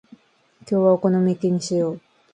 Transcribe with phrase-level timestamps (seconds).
[0.67, 2.01] 今日はお好み焼きにしよう。